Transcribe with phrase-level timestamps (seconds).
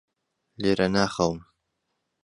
[0.61, 1.39] لێرە ناخەوم.